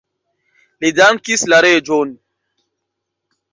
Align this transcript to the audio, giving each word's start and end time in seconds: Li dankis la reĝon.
Li 0.85 0.91
dankis 0.99 1.45
la 1.53 1.61
reĝon. 1.67 2.17